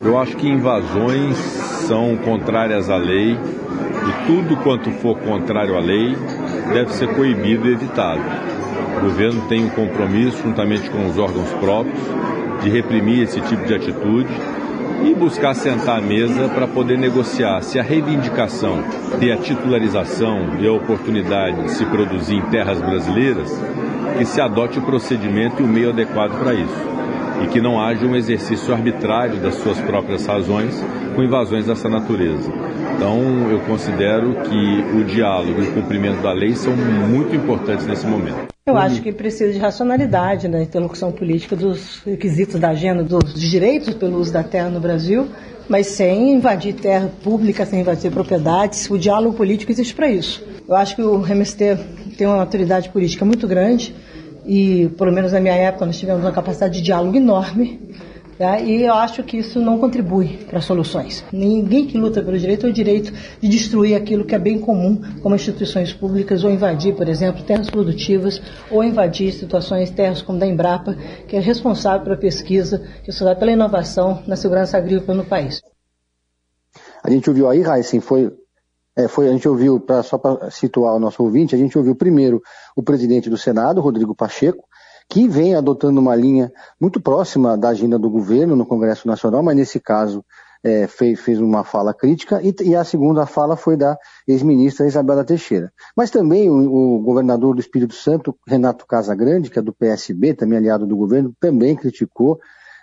Eu 0.00 0.16
acho 0.18 0.36
que 0.36 0.48
invasões 0.48 1.36
são 1.86 2.16
contrárias 2.18 2.88
à 2.88 2.96
lei 2.96 3.32
e 3.32 4.26
tudo 4.26 4.56
quanto 4.62 4.90
for 4.92 5.18
contrário 5.18 5.76
à 5.76 5.80
lei 5.80 6.16
deve 6.72 6.92
ser 6.94 7.14
coibido 7.14 7.68
e 7.68 7.72
evitado. 7.72 8.22
O 8.98 9.00
governo 9.00 9.42
tem 9.48 9.64
um 9.64 9.68
compromisso, 9.68 10.42
juntamente 10.42 10.90
com 10.90 11.06
os 11.06 11.16
órgãos 11.16 11.48
próprios, 11.54 12.00
de 12.64 12.68
reprimir 12.68 13.22
esse 13.22 13.40
tipo 13.42 13.64
de 13.64 13.72
atitude 13.72 14.28
e 15.04 15.14
buscar 15.14 15.54
sentar 15.54 15.98
à 15.98 16.00
mesa 16.00 16.48
para 16.48 16.66
poder 16.66 16.98
negociar 16.98 17.60
se 17.62 17.78
a 17.78 17.82
reivindicação 17.82 18.82
de 19.20 19.30
a 19.30 19.36
titularização 19.36 20.58
e 20.58 20.66
a 20.66 20.72
oportunidade 20.72 21.62
de 21.62 21.70
se 21.70 21.86
produzir 21.86 22.34
em 22.34 22.42
terras 22.46 22.80
brasileiras, 22.80 23.48
que 24.18 24.24
se 24.24 24.40
adote 24.40 24.80
o 24.80 24.82
procedimento 24.82 25.62
e 25.62 25.64
o 25.64 25.68
meio 25.68 25.90
adequado 25.90 26.36
para 26.36 26.54
isso. 26.54 26.97
E 27.42 27.46
que 27.48 27.60
não 27.60 27.80
haja 27.80 28.04
um 28.04 28.16
exercício 28.16 28.72
arbitrário 28.72 29.40
das 29.40 29.54
suas 29.56 29.80
próprias 29.80 30.26
razões 30.26 30.74
com 31.14 31.22
invasões 31.22 31.66
dessa 31.66 31.88
natureza. 31.88 32.52
Então, 32.96 33.50
eu 33.50 33.60
considero 33.60 34.34
que 34.42 34.96
o 34.96 35.04
diálogo 35.04 35.62
e 35.62 35.68
o 35.68 35.72
cumprimento 35.72 36.20
da 36.22 36.32
lei 36.32 36.54
são 36.54 36.74
muito 36.76 37.34
importantes 37.34 37.86
nesse 37.86 38.06
momento. 38.06 38.48
Eu 38.66 38.76
acho 38.76 39.00
que 39.00 39.10
precisa 39.12 39.52
de 39.52 39.58
racionalidade 39.58 40.46
na 40.46 40.62
interlocução 40.62 41.10
política 41.10 41.56
dos 41.56 42.02
requisitos 42.04 42.60
da 42.60 42.68
agenda 42.68 43.02
dos 43.02 43.32
direitos 43.32 43.94
pelo 43.94 44.18
uso 44.18 44.30
da 44.32 44.42
terra 44.42 44.68
no 44.68 44.78
Brasil, 44.78 45.26
mas 45.68 45.86
sem 45.86 46.34
invadir 46.34 46.74
terra 46.74 47.10
pública, 47.22 47.64
sem 47.64 47.80
invadir 47.80 48.10
propriedades. 48.10 48.90
O 48.90 48.98
diálogo 48.98 49.34
político 49.34 49.72
existe 49.72 49.94
para 49.94 50.08
isso. 50.08 50.44
Eu 50.68 50.76
acho 50.76 50.96
que 50.96 51.02
o 51.02 51.26
MST 51.26 51.78
tem 52.18 52.26
uma 52.26 52.36
maturidade 52.36 52.90
política 52.90 53.24
muito 53.24 53.48
grande 53.48 53.94
e, 54.48 54.88
pelo 54.96 55.12
menos 55.12 55.32
na 55.32 55.40
minha 55.40 55.54
época, 55.54 55.86
nós 55.86 55.98
tivemos 55.98 56.22
uma 56.22 56.32
capacidade 56.32 56.74
de 56.78 56.82
diálogo 56.82 57.16
enorme 57.16 57.78
Tá? 58.38 58.60
E 58.60 58.84
eu 58.84 58.94
acho 58.94 59.24
que 59.24 59.38
isso 59.38 59.60
não 59.60 59.80
contribui 59.80 60.38
para 60.48 60.60
soluções. 60.60 61.24
Ninguém 61.32 61.88
que 61.88 61.98
luta 61.98 62.22
pelo 62.22 62.38
direito 62.38 62.60
tem 62.60 62.70
o 62.70 62.72
direito 62.72 63.12
de 63.40 63.48
destruir 63.48 63.96
aquilo 63.96 64.24
que 64.24 64.32
é 64.32 64.38
bem 64.38 64.60
comum, 64.60 65.00
como 65.20 65.34
instituições 65.34 65.92
públicas, 65.92 66.44
ou 66.44 66.50
invadir, 66.50 66.94
por 66.94 67.08
exemplo, 67.08 67.42
terras 67.42 67.68
produtivas, 67.68 68.40
ou 68.70 68.84
invadir 68.84 69.32
situações, 69.32 69.90
terras 69.90 70.22
como 70.22 70.38
da 70.38 70.46
Embrapa, 70.46 70.94
que 71.26 71.34
é 71.34 71.40
responsável 71.40 72.04
pela 72.04 72.16
pesquisa, 72.16 72.80
responsável 73.02 73.40
pela 73.40 73.50
inovação 73.50 74.22
na 74.24 74.36
segurança 74.36 74.78
agrícola 74.78 75.18
no 75.18 75.24
país. 75.24 75.60
A 77.02 77.10
gente 77.10 77.28
ouviu 77.28 77.50
aí, 77.50 77.64
Heisen, 77.64 78.00
foi 78.00 78.30
é, 78.98 79.06
foi, 79.06 79.28
a 79.28 79.32
gente 79.32 79.48
ouviu, 79.48 79.78
pra, 79.78 80.02
só 80.02 80.18
para 80.18 80.50
situar 80.50 80.96
o 80.96 80.98
nosso 80.98 81.22
ouvinte, 81.22 81.54
a 81.54 81.58
gente 81.58 81.78
ouviu 81.78 81.94
primeiro 81.94 82.42
o 82.74 82.82
presidente 82.82 83.30
do 83.30 83.38
Senado, 83.38 83.80
Rodrigo 83.80 84.12
Pacheco, 84.12 84.64
que 85.08 85.28
vem 85.28 85.54
adotando 85.54 86.00
uma 86.00 86.16
linha 86.16 86.52
muito 86.80 87.00
próxima 87.00 87.56
da 87.56 87.68
agenda 87.68 87.96
do 87.96 88.10
governo 88.10 88.56
no 88.56 88.66
Congresso 88.66 89.06
Nacional, 89.06 89.40
mas 89.40 89.56
nesse 89.56 89.78
caso 89.78 90.24
é, 90.64 90.88
fez, 90.88 91.20
fez, 91.20 91.38
uma 91.38 91.62
fala 91.62 91.94
crítica, 91.94 92.42
e, 92.42 92.52
e, 92.62 92.74
a 92.74 92.82
segunda 92.82 93.24
fala 93.24 93.56
foi 93.56 93.76
da 93.76 93.96
ex-ministra 94.26 94.88
Isabela 94.88 95.24
Teixeira. 95.24 95.72
Mas 95.96 96.10
também 96.10 96.50
o, 96.50 96.96
o, 96.96 97.00
governador 97.00 97.54
do 97.54 97.60
Espírito 97.60 97.94
Santo, 97.94 98.36
Renato 98.48 98.84
Casagrande, 98.84 99.48
que 99.48 99.60
é 99.60 99.62
do 99.62 99.72
PSB, 99.72 100.34
também 100.34 100.58
aliado 100.58 100.88
do 100.88 100.96
governo, 100.96 101.32
também 101.38 101.76
criticou 101.76 102.40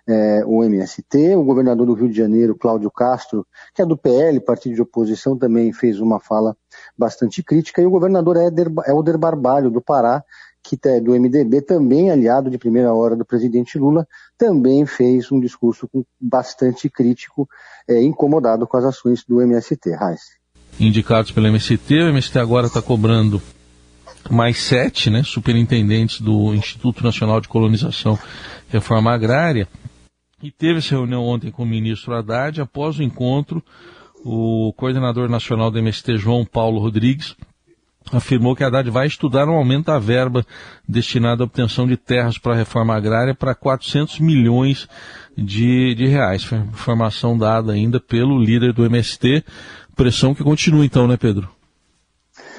é, 0.08 0.44
o 0.46 0.64
MST. 0.64 1.36
O 1.36 1.44
governador 1.44 1.86
do 1.86 1.94
Rio 1.94 2.10
de 2.10 2.18
Janeiro, 2.18 2.56
Cláudio 2.56 2.92
Castro, 2.92 3.46
que 3.74 3.82
é 3.82 3.86
do 3.86 3.98
PL, 3.98 4.40
partido 4.40 4.76
de 4.76 4.82
oposição, 4.82 5.38
também 5.38 5.72
fez 5.74 6.00
uma 6.00 6.20
fala 6.20 6.56
bastante 6.98 7.42
crítica. 7.44 7.82
E 7.82 7.86
o 7.86 7.92
governador 7.92 8.38
Éder, 8.38 8.72
Helder 8.88 9.18
Barbalho, 9.18 9.70
do 9.70 9.82
Pará, 9.82 10.24
que 10.64 10.80
é 10.86 11.00
do 11.00 11.12
MDB, 11.12 11.62
também 11.62 12.10
aliado 12.10 12.50
de 12.50 12.58
primeira 12.58 12.94
hora 12.94 13.16
do 13.16 13.24
presidente 13.24 13.78
Lula, 13.78 14.08
também 14.38 14.86
fez 14.86 15.32
um 15.32 15.40
discurso 15.40 15.88
bastante 16.20 16.90
crítico, 16.90 17.48
é, 17.88 18.02
incomodado 18.02 18.66
com 18.66 18.78
as 18.78 18.86
ações 18.86 19.24
do 19.24 19.42
MST. 19.42 19.94
Raiz. 19.94 20.22
Indicados 20.80 21.32
pelo 21.32 21.48
MST, 21.48 21.94
o 21.94 22.10
MST 22.10 22.38
agora 22.40 22.68
está 22.68 22.82
cobrando 22.82 23.42
mais 24.30 24.62
sete 24.64 25.10
né, 25.10 25.22
superintendentes 25.24 26.20
do 26.20 26.54
Instituto 26.56 27.04
Nacional 27.04 27.40
de 27.40 27.48
Colonização 27.48 28.18
e 28.70 28.74
Reforma 28.74 29.14
Agrária. 29.14 29.68
E 30.42 30.52
teve 30.52 30.80
essa 30.80 30.96
reunião 30.96 31.24
ontem 31.24 31.52
com 31.52 31.64
o 31.64 31.68
ministro 31.68 32.14
Haddad. 32.14 32.62
Após 32.62 33.00
o 33.00 33.04
encontro, 33.04 33.64
o 34.24 34.74
coordenador 34.76 35.30
nacional 35.30 35.72
do 35.72 35.80
MST, 35.80 36.18
João 36.18 36.46
Paulo 36.46 36.80
Rodrigues, 36.80 37.36
afirmou 38.12 38.56
que 38.56 38.64
Haddad 38.64 38.90
vai 38.90 39.08
estudar 39.08 39.48
um 39.48 39.56
aumento 39.56 39.86
da 39.86 39.98
verba 39.98 40.46
destinada 40.88 41.44
à 41.44 41.46
obtenção 41.46 41.88
de 41.88 41.98
terras 41.98 42.38
para 42.38 42.54
a 42.54 42.58
reforma 42.58 42.96
agrária 42.96 43.34
para 43.34 43.56
400 43.56 44.20
milhões 44.20 44.88
de, 45.38 45.96
de 45.96 46.08
reais. 46.08 46.44
Foi 46.44 46.58
informação 46.58 47.38
dada 47.38 47.72
ainda 47.72 48.00
pelo 48.00 48.38
líder 48.38 48.74
do 48.74 48.86
MST. 48.86 49.44
Pressão 49.96 50.36
que 50.36 50.44
continua 50.44 50.86
então, 50.86 51.08
né, 51.08 51.18
Pedro? 51.18 51.50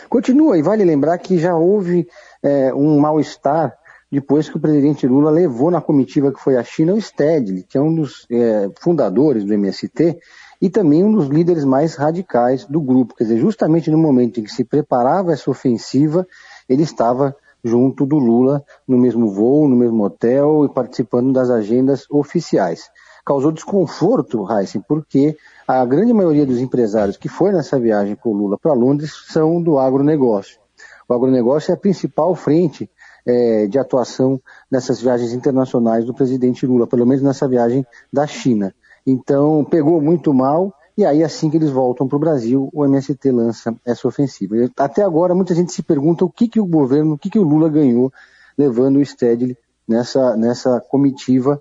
Continua, 0.09 0.57
e 0.57 0.63
vale 0.63 0.85
lembrar 0.85 1.19
que 1.19 1.39
já 1.39 1.55
houve 1.55 2.07
é, 2.43 2.73
um 2.73 2.99
mal-estar 2.99 3.73
depois 4.17 4.49
que 4.49 4.57
o 4.57 4.61
presidente 4.61 5.07
Lula 5.07 5.31
levou 5.31 5.71
na 5.71 5.79
comitiva 5.79 6.33
que 6.33 6.41
foi 6.41 6.57
à 6.57 6.65
China 6.65 6.95
o 6.95 7.01
Stedley, 7.01 7.63
que 7.63 7.77
é 7.77 7.81
um 7.83 7.95
dos 7.95 8.27
é, 8.31 8.71
fundadores 8.81 9.45
do 9.45 9.53
MST, 9.53 10.19
e 10.59 10.71
também 10.71 11.05
um 11.05 11.13
dos 11.13 11.29
líderes 11.29 11.67
mais 11.67 11.97
radicais 11.97 12.65
do 12.65 12.81
grupo. 12.81 13.15
Quer 13.15 13.25
dizer, 13.25 13.37
justamente 13.37 13.91
no 13.91 13.99
momento 13.99 14.41
em 14.41 14.43
que 14.43 14.51
se 14.51 14.65
preparava 14.65 15.35
essa 15.35 15.51
ofensiva, 15.51 16.27
ele 16.67 16.83
estava 16.83 17.37
junto 17.63 18.07
do 18.07 18.17
Lula 18.17 18.65
no 18.89 18.97
mesmo 18.97 19.31
voo, 19.31 19.69
no 19.69 19.77
mesmo 19.77 20.03
hotel 20.03 20.65
e 20.65 20.73
participando 20.73 21.31
das 21.31 21.51
agendas 21.51 22.07
oficiais. 22.09 22.89
Causou 23.23 23.53
desconforto, 23.53 24.51
Heisen, 24.51 24.83
porque 24.89 25.37
a 25.69 25.85
grande 25.85 26.15
maioria 26.15 26.47
dos 26.47 26.59
empresários 26.59 27.19
que 27.19 27.29
foi 27.29 27.53
nessa 27.53 27.79
viagem 27.79 28.17
com 28.17 28.31
o 28.31 28.35
Lula 28.35 28.57
para 28.57 28.73
Londres 28.73 29.13
são 29.29 29.63
do 29.63 29.79
agronegócio. 29.79 30.59
O 31.07 31.13
agronegócio 31.13 31.71
é 31.71 31.75
a 31.75 31.79
principal 31.79 32.35
frente 32.35 32.89
é, 33.27 33.67
de 33.67 33.79
atuação 33.79 34.41
nessas 34.71 35.01
viagens 35.01 35.33
internacionais 35.33 36.05
do 36.05 36.15
presidente 36.15 36.65
Lula, 36.67 36.87
pelo 36.87 37.05
menos 37.05 37.23
nessa 37.23 37.49
viagem 37.49 37.85
da 38.13 38.27
China. 38.27 38.73
Então, 39.05 39.65
pegou 39.69 40.01
muito 40.01 40.33
mal, 40.33 40.73
e 40.97 41.05
aí, 41.05 41.23
assim 41.23 41.51
que 41.51 41.57
eles 41.57 41.71
voltam 41.71 42.09
para 42.09 42.17
o 42.17 42.21
Brasil, 42.21 42.71
o 42.73 42.85
MST 42.85 43.31
lança 43.31 43.75
essa 43.85 44.09
ofensiva. 44.09 44.55
Até 44.79 45.03
agora, 45.03 45.35
muita 45.35 45.55
gente 45.55 45.73
se 45.73 45.83
pergunta 45.83 46.25
o 46.25 46.31
que, 46.31 46.49
que 46.49 46.61
o 46.61 46.65
governo, 46.65 47.15
o 47.15 47.19
que, 47.19 47.29
que 47.29 47.39
o 47.39 47.43
Lula 47.43 47.69
ganhou 47.69 48.11
levando 48.57 48.97
o 48.97 49.05
Stedley 49.05 49.57
nessa, 49.87 50.37
nessa 50.37 50.81
comitiva 50.81 51.61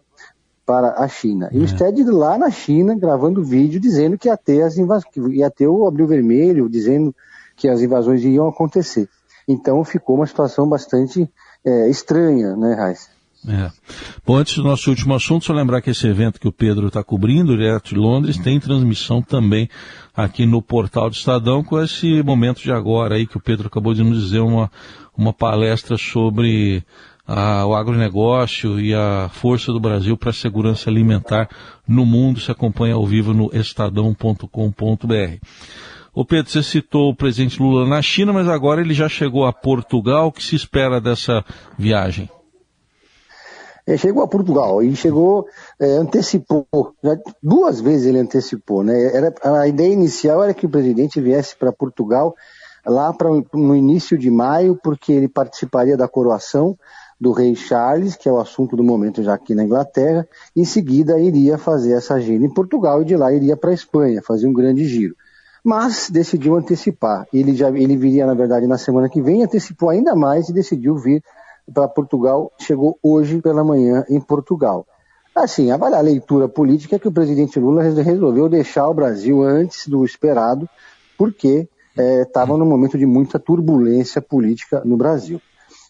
para 0.65 0.99
a 0.99 1.07
China. 1.07 1.49
E 1.51 1.59
o 1.59 1.65
é. 1.65 1.67
Stedley 1.67 2.05
lá 2.05 2.37
na 2.37 2.49
China, 2.49 2.95
gravando 2.95 3.43
vídeo, 3.43 3.79
dizendo 3.79 4.17
que 4.17 4.29
ia 4.29 4.37
ter, 4.37 4.61
as 4.61 4.77
invas... 4.77 5.03
ia 5.29 5.51
ter 5.51 5.67
o 5.67 5.85
Abril 5.85 6.07
Vermelho, 6.07 6.69
dizendo 6.69 7.13
que 7.55 7.67
as 7.67 7.81
invasões 7.81 8.23
iam 8.23 8.47
acontecer. 8.47 9.09
Então 9.47 9.83
ficou 9.83 10.15
uma 10.15 10.25
situação 10.25 10.67
bastante 10.67 11.29
é, 11.65 11.89
estranha, 11.89 12.55
né, 12.55 12.75
Raíssa? 12.75 13.15
É. 13.47 13.69
Bom, 14.25 14.37
antes 14.37 14.55
do 14.55 14.63
nosso 14.63 14.89
último 14.89 15.13
assunto, 15.13 15.45
só 15.45 15.53
lembrar 15.53 15.81
que 15.81 15.91
esse 15.91 16.07
evento 16.07 16.39
que 16.39 16.47
o 16.47 16.51
Pedro 16.51 16.87
está 16.87 17.03
cobrindo, 17.03 17.55
direto 17.55 17.89
de 17.89 17.95
Londres, 17.95 18.37
tem 18.37 18.59
transmissão 18.59 19.21
também 19.21 19.69
aqui 20.15 20.45
no 20.45 20.61
portal 20.61 21.09
do 21.09 21.15
Estadão, 21.15 21.63
com 21.63 21.79
esse 21.79 22.23
momento 22.23 22.61
de 22.61 22.71
agora 22.71 23.15
aí 23.15 23.27
que 23.27 23.37
o 23.37 23.41
Pedro 23.41 23.67
acabou 23.67 23.93
de 23.93 24.03
nos 24.03 24.23
dizer, 24.23 24.39
uma, 24.39 24.71
uma 25.15 25.31
palestra 25.31 25.95
sobre 25.95 26.83
a, 27.27 27.65
o 27.65 27.75
agronegócio 27.75 28.79
e 28.79 28.93
a 28.93 29.29
força 29.31 29.71
do 29.71 29.79
Brasil 29.79 30.17
para 30.17 30.31
a 30.31 30.33
segurança 30.33 30.89
alimentar 30.89 31.47
no 31.87 32.05
mundo. 32.05 32.39
Se 32.39 32.51
acompanha 32.51 32.95
ao 32.95 33.05
vivo 33.05 33.33
no 33.33 33.51
estadão.com.br. 33.53 35.39
O 36.15 36.23
Pedro, 36.23 36.49
você 36.49 36.63
citou 36.63 37.09
o 37.09 37.15
presidente 37.15 37.61
Lula 37.61 37.85
na 37.85 38.01
China, 38.01 38.31
mas 38.31 38.47
agora 38.47 38.79
ele 38.79 38.93
já 38.93 39.09
chegou 39.09 39.45
a 39.45 39.51
Portugal. 39.51 40.27
O 40.27 40.31
que 40.31 40.41
se 40.41 40.55
espera 40.55 41.01
dessa 41.01 41.43
viagem? 41.77 42.29
É, 43.85 43.97
chegou 43.97 44.23
a 44.23 44.27
Portugal 44.27 44.81
e 44.81 44.95
chegou, 44.95 45.45
é, 45.77 45.97
antecipou, 45.97 46.65
já 47.03 47.17
duas 47.43 47.81
vezes 47.81 48.07
ele 48.07 48.19
antecipou, 48.19 48.81
né? 48.81 49.13
Era, 49.13 49.33
a 49.59 49.67
ideia 49.67 49.91
inicial 49.91 50.41
era 50.41 50.53
que 50.53 50.65
o 50.65 50.69
presidente 50.69 51.19
viesse 51.19 51.53
para 51.53 51.73
Portugal 51.73 52.33
lá 52.85 53.13
no 53.53 53.75
início 53.75 54.17
de 54.17 54.31
maio, 54.31 54.79
porque 54.81 55.11
ele 55.11 55.27
participaria 55.27 55.97
da 55.97 56.07
coroação 56.07 56.77
do 57.19 57.33
rei 57.33 57.55
Charles, 57.55 58.15
que 58.15 58.29
é 58.29 58.31
o 58.31 58.39
assunto 58.39 58.77
do 58.77 58.83
momento 58.83 59.21
já 59.21 59.33
aqui 59.33 59.53
na 59.53 59.65
Inglaterra, 59.65 60.25
em 60.55 60.63
seguida 60.63 61.19
iria 61.19 61.57
fazer 61.57 61.91
essa 61.91 62.13
agenda 62.13 62.45
em 62.45 62.53
Portugal 62.53 63.01
e 63.01 63.05
de 63.05 63.17
lá 63.17 63.33
iria 63.33 63.57
para 63.57 63.71
a 63.71 63.73
Espanha, 63.73 64.21
fazer 64.23 64.47
um 64.47 64.53
grande 64.53 64.85
giro 64.85 65.13
mas 65.65 66.11
decidiu 66.11 66.55
antecipar. 66.55 67.27
Ele 67.33 67.55
já 67.55 67.69
ele 67.69 67.97
viria, 67.97 68.27
na 68.27 68.35
verdade, 68.35 68.67
na 68.67 68.77
semana 68.77 69.09
que 69.09 69.19
vem, 69.19 69.43
antecipou 69.43 69.89
ainda 69.89 70.15
mais 70.15 70.47
e 70.47 70.53
decidiu 70.53 70.95
vir 70.95 71.23
para 71.73 71.87
Portugal. 71.87 72.51
Chegou 72.59 72.99
hoje 73.01 73.41
pela 73.41 73.63
manhã 73.63 74.05
em 74.07 74.21
Portugal. 74.21 74.85
Assim, 75.35 75.71
a 75.71 75.99
leitura 76.01 76.47
política 76.47 76.97
é 76.97 76.99
que 76.99 77.07
o 77.07 77.11
presidente 77.11 77.59
Lula 77.59 77.81
resolveu 77.81 78.47
deixar 78.47 78.87
o 78.87 78.93
Brasil 78.93 79.41
antes 79.41 79.87
do 79.87 80.05
esperado, 80.05 80.69
porque 81.17 81.67
estava 81.97 82.53
é, 82.53 82.57
num 82.57 82.65
momento 82.65 82.95
de 82.95 83.07
muita 83.07 83.39
turbulência 83.39 84.21
política 84.21 84.83
no 84.85 84.95
Brasil. 84.95 85.41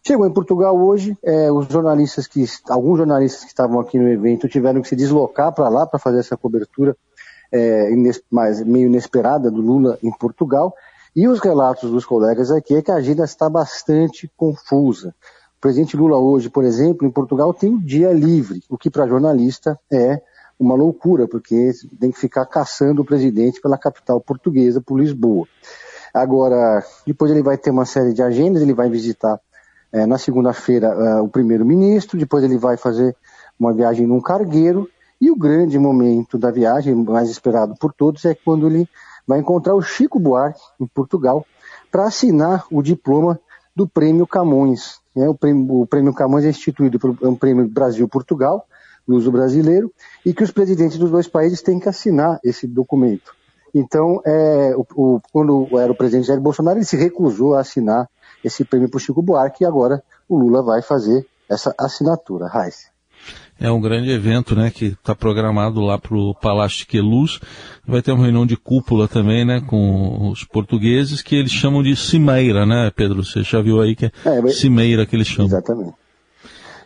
Chegou 0.07 0.25
em 0.25 0.31
Portugal 0.31 0.77
hoje, 0.77 1.17
é, 1.21 1.51
os 1.51 1.67
jornalistas 1.67 2.27
que, 2.27 2.45
alguns 2.69 2.97
jornalistas 2.97 3.41
que 3.41 3.49
estavam 3.49 3.79
aqui 3.79 3.99
no 3.99 4.07
evento 4.07 4.47
tiveram 4.47 4.81
que 4.81 4.87
se 4.87 4.95
deslocar 4.95 5.53
para 5.53 5.67
lá 5.67 5.85
para 5.85 5.99
fazer 5.99 6.19
essa 6.19 6.37
cobertura 6.37 6.95
é, 7.51 7.89
mais, 8.29 8.61
meio 8.63 8.87
inesperada 8.87 9.49
do 9.49 9.61
Lula 9.61 9.97
em 10.01 10.11
Portugal. 10.11 10.73
E 11.15 11.27
os 11.27 11.39
relatos 11.39 11.89
dos 11.89 12.05
colegas 12.05 12.51
aqui 12.51 12.75
é 12.75 12.81
que 12.81 12.91
a 12.91 12.95
agenda 12.95 13.23
está 13.23 13.49
bastante 13.49 14.29
confusa. 14.35 15.15
O 15.57 15.61
presidente 15.61 15.95
Lula 15.95 16.17
hoje, 16.17 16.49
por 16.49 16.63
exemplo, 16.63 17.07
em 17.07 17.11
Portugal 17.11 17.53
tem 17.53 17.69
um 17.69 17.79
dia 17.79 18.11
livre, 18.11 18.61
o 18.69 18.77
que 18.77 18.89
para 18.89 19.07
jornalista 19.07 19.79
é 19.91 20.21
uma 20.59 20.75
loucura, 20.75 21.27
porque 21.27 21.71
tem 21.99 22.11
que 22.11 22.19
ficar 22.19 22.45
caçando 22.45 23.01
o 23.01 23.05
presidente 23.05 23.61
pela 23.61 23.77
capital 23.77 24.19
portuguesa, 24.21 24.81
por 24.81 24.99
Lisboa. 24.99 25.47
Agora, 26.13 26.83
depois 27.05 27.31
ele 27.31 27.41
vai 27.41 27.57
ter 27.57 27.71
uma 27.71 27.85
série 27.85 28.13
de 28.13 28.21
agendas, 28.21 28.61
ele 28.61 28.73
vai 28.73 28.89
visitar 28.89 29.39
é, 29.91 30.05
na 30.05 30.17
segunda-feira 30.17 30.87
é, 30.87 31.21
o 31.21 31.27
primeiro-ministro, 31.27 32.17
depois 32.17 32.43
ele 32.43 32.57
vai 32.57 32.77
fazer 32.77 33.15
uma 33.59 33.73
viagem 33.73 34.05
num 34.05 34.21
cargueiro, 34.21 34.89
e 35.25 35.31
o 35.31 35.35
grande 35.35 35.79
momento 35.79 36.37
da 36.37 36.51
viagem, 36.51 36.93
mais 36.93 37.31
esperado 37.31 37.73
por 37.79 37.91
todos, 37.91 38.23
é 38.25 38.35
quando 38.35 38.67
ele 38.67 38.87
vai 39.25 39.39
encontrar 39.39 39.73
o 39.73 39.81
Chico 39.81 40.19
Buarque, 40.19 40.61
em 40.79 40.85
Portugal, 40.85 41.43
para 41.91 42.05
assinar 42.05 42.65
o 42.71 42.79
diploma 42.83 43.39
do 43.75 43.87
Prêmio 43.87 44.27
Camões. 44.27 44.99
É, 45.17 45.27
o, 45.27 45.33
prêmio, 45.33 45.81
o, 45.81 45.87
prêmio, 45.87 46.13
Camões 46.13 46.45
é 46.45 46.49
instituído 46.49 46.99
por 46.99 47.17
é 47.23 47.27
um 47.27 47.35
prêmio 47.35 47.67
Brasil-Portugal, 47.67 48.67
do 49.07 49.15
uso 49.15 49.31
brasileiro, 49.31 49.91
e 50.23 50.31
que 50.31 50.43
os 50.43 50.51
presidentes 50.51 50.99
dos 50.99 51.09
dois 51.09 51.27
países 51.27 51.63
têm 51.63 51.79
que 51.79 51.89
assinar 51.89 52.39
esse 52.43 52.67
documento. 52.67 53.35
Então, 53.73 54.21
é, 54.23 54.75
o, 54.75 54.85
o, 54.95 55.21
quando 55.33 55.67
era 55.79 55.91
o 55.91 55.97
presidente 55.97 56.27
Jair 56.27 56.39
Bolsonaro, 56.39 56.77
ele 56.77 56.85
se 56.85 56.95
recusou 56.95 57.55
a 57.55 57.61
assinar 57.61 58.07
esse 58.43 58.63
prêmio 58.63 58.89
para 58.89 58.97
o 58.97 59.01
Chico 59.01 59.23
Buarque, 59.23 59.63
e 59.63 59.65
agora 59.65 60.03
o 60.29 60.37
Lula 60.37 60.61
vai 60.61 60.83
fazer 60.83 61.25
essa 61.49 61.73
assinatura. 61.79 62.47
Raiz. 62.47 62.94
É 63.59 63.71
um 63.71 63.79
grande 63.79 64.11
evento, 64.11 64.53
né, 64.53 64.69
que 64.69 64.87
está 64.87 65.15
programado 65.15 65.79
lá 65.79 65.97
para 65.97 66.15
o 66.15 66.35
Palácio 66.35 66.79
de 66.79 66.87
Queluz. 66.87 67.39
Vai 67.87 68.01
ter 68.01 68.11
uma 68.11 68.23
reunião 68.23 68.45
de 68.45 68.57
cúpula 68.57 69.07
também, 69.07 69.45
né, 69.45 69.61
com 69.61 70.29
os 70.29 70.43
portugueses, 70.43 71.21
que 71.21 71.35
eles 71.35 71.51
chamam 71.51 71.81
de 71.81 71.95
cimeira, 71.95 72.65
né, 72.65 72.91
Pedro? 72.93 73.23
Você 73.23 73.43
já 73.43 73.61
viu 73.61 73.79
aí 73.79 73.95
que 73.95 74.05
é, 74.05 74.11
é 74.25 74.47
cimeira 74.49 75.05
que 75.05 75.15
eles 75.15 75.27
chamam. 75.27 75.47
Exatamente. 75.47 75.93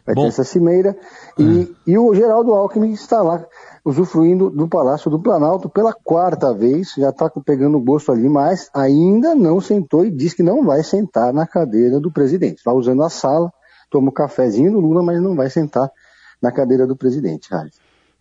Vai 0.05 0.15
Bom, 0.15 0.23
ter 0.23 0.27
essa 0.27 0.43
cimeira. 0.43 0.95
E, 1.37 1.61
é. 1.61 1.91
e 1.91 1.97
o 1.97 2.13
Geraldo 2.13 2.53
Alckmin 2.53 2.91
está 2.91 3.21
lá 3.21 3.43
usufruindo 3.83 4.49
do 4.49 4.67
Palácio 4.67 5.09
do 5.09 5.19
Planalto 5.19 5.69
pela 5.69 5.93
quarta 5.93 6.53
vez, 6.53 6.93
já 6.97 7.09
está 7.09 7.29
pegando 7.43 7.79
gosto 7.79 8.11
ali, 8.11 8.29
mas 8.29 8.69
ainda 8.73 9.33
não 9.33 9.59
sentou 9.59 10.05
e 10.05 10.11
diz 10.11 10.33
que 10.33 10.43
não 10.43 10.63
vai 10.63 10.83
sentar 10.83 11.33
na 11.33 11.47
cadeira 11.47 11.99
do 11.99 12.11
presidente. 12.11 12.57
Está 12.57 12.73
usando 12.73 13.03
a 13.03 13.09
sala, 13.09 13.51
toma 13.89 14.09
um 14.09 14.13
cafezinho 14.13 14.71
do 14.71 14.79
Lula, 14.79 15.01
mas 15.01 15.21
não 15.21 15.35
vai 15.35 15.49
sentar 15.49 15.89
na 16.41 16.51
cadeira 16.51 16.87
do 16.87 16.95
presidente, 16.95 17.49
Raiz. 17.51 17.73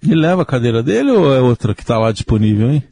Ele 0.03 0.15
leva 0.15 0.43
a 0.43 0.47
cadeira 0.47 0.83
dele 0.83 1.11
ou 1.11 1.35
é 1.35 1.41
outra 1.41 1.75
que 1.75 1.83
está 1.83 1.99
lá 1.99 2.13
disponível, 2.13 2.71
hein? 2.71 2.85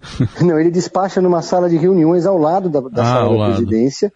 Não, 0.40 0.58
ele 0.58 0.70
despacha 0.70 1.20
numa 1.20 1.42
sala 1.42 1.68
de 1.68 1.76
reuniões 1.76 2.26
ao 2.26 2.38
lado 2.38 2.68
da, 2.68 2.80
da 2.80 3.02
ah, 3.02 3.04
sala 3.04 3.30
da 3.30 3.36
lado. 3.36 3.54
presidência, 3.56 4.12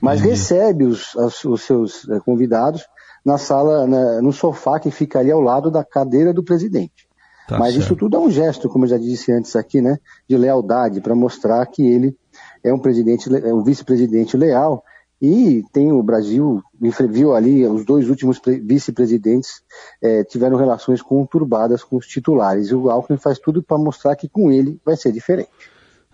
mas 0.00 0.20
Entendi. 0.20 0.34
recebe 0.34 0.84
os, 0.84 1.14
os, 1.14 1.44
os 1.44 1.62
seus 1.62 2.08
eh, 2.08 2.20
convidados 2.20 2.86
na 3.24 3.36
sala, 3.36 3.86
na, 3.86 4.22
no 4.22 4.32
sofá 4.32 4.80
que 4.80 4.90
fica 4.90 5.18
ali 5.18 5.30
ao 5.30 5.40
lado 5.40 5.70
da 5.70 5.84
cadeira 5.84 6.32
do 6.32 6.42
presidente. 6.42 7.06
Tá 7.46 7.58
mas 7.58 7.74
certo. 7.74 7.84
isso 7.84 7.96
tudo 7.96 8.16
é 8.16 8.20
um 8.20 8.30
gesto, 8.30 8.68
como 8.68 8.84
eu 8.84 8.88
já 8.88 8.98
disse 8.98 9.32
antes 9.32 9.56
aqui, 9.56 9.80
né, 9.80 9.98
de 10.28 10.36
lealdade, 10.36 11.00
para 11.00 11.14
mostrar 11.14 11.64
que 11.66 11.82
ele 11.82 12.16
é 12.62 12.72
um 12.72 12.78
presidente, 12.78 13.28
é 13.34 13.52
um 13.52 13.62
vice-presidente 13.62 14.36
leal 14.36 14.82
e 15.20 15.64
tem 15.72 15.90
o 15.90 16.02
Brasil, 16.02 16.62
viu 17.10 17.34
ali, 17.34 17.66
os 17.66 17.84
dois 17.84 18.08
últimos 18.08 18.40
vice-presidentes 18.62 19.62
é, 20.02 20.22
tiveram 20.22 20.56
relações 20.56 21.02
conturbadas 21.02 21.82
com 21.82 21.96
os 21.96 22.06
titulares. 22.06 22.68
E 22.68 22.74
o 22.74 22.88
Alckmin 22.88 23.18
faz 23.18 23.38
tudo 23.38 23.62
para 23.62 23.76
mostrar 23.76 24.14
que 24.14 24.28
com 24.28 24.50
ele 24.52 24.80
vai 24.84 24.96
ser 24.96 25.12
diferente. 25.12 25.50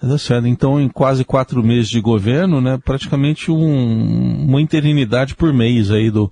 Tá 0.00 0.18
certo. 0.18 0.46
Então, 0.46 0.80
em 0.80 0.88
quase 0.88 1.24
quatro 1.24 1.62
meses 1.62 1.88
de 1.88 2.00
governo, 2.00 2.60
né, 2.60 2.78
praticamente 2.82 3.50
um, 3.50 4.46
uma 4.46 4.60
interinidade 4.60 5.34
por 5.34 5.52
mês 5.52 5.90
aí 5.90 6.10
do, 6.10 6.30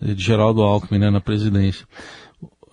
de 0.00 0.22
Geraldo 0.22 0.62
Alckmin 0.62 0.98
né, 0.98 1.10
na 1.10 1.20
presidência. 1.20 1.86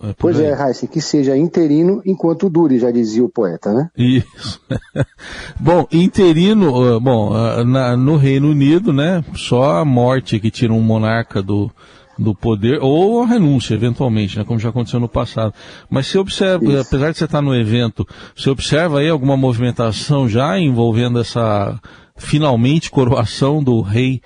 É 0.02 0.14
pois 0.18 0.38
é, 0.38 0.52
Heisen, 0.52 0.88
que 0.88 1.00
seja 1.00 1.36
interino 1.36 2.02
enquanto 2.04 2.50
dure, 2.50 2.78
já 2.78 2.90
dizia 2.90 3.24
o 3.24 3.28
poeta, 3.28 3.72
né? 3.72 3.90
Isso. 3.96 4.60
bom, 5.58 5.86
interino, 5.90 7.00
bom, 7.00 7.32
na, 7.64 7.96
no 7.96 8.16
Reino 8.16 8.50
Unido, 8.50 8.92
né, 8.92 9.24
só 9.34 9.78
a 9.78 9.84
morte 9.84 10.38
que 10.38 10.50
tira 10.50 10.72
um 10.72 10.80
monarca 10.80 11.42
do, 11.42 11.70
do 12.18 12.34
poder, 12.34 12.78
ou 12.82 13.22
a 13.22 13.26
renúncia, 13.26 13.74
eventualmente, 13.74 14.38
né, 14.38 14.44
como 14.44 14.58
já 14.58 14.70
aconteceu 14.70 15.00
no 15.00 15.08
passado. 15.08 15.54
Mas 15.88 16.06
você 16.06 16.18
observa, 16.18 16.64
Isso. 16.64 16.88
apesar 16.88 17.12
de 17.12 17.18
você 17.18 17.24
estar 17.24 17.42
no 17.42 17.54
evento, 17.54 18.06
você 18.34 18.50
observa 18.50 19.00
aí 19.00 19.08
alguma 19.08 19.36
movimentação 19.36 20.28
já 20.28 20.58
envolvendo 20.58 21.20
essa, 21.20 21.78
finalmente, 22.16 22.90
coroação 22.90 23.62
do 23.62 23.80
rei 23.80 24.20